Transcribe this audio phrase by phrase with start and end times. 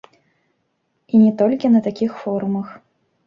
[1.15, 2.73] І не толькі на такіх форумах.